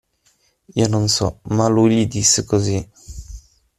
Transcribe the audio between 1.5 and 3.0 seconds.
lui gli disse così.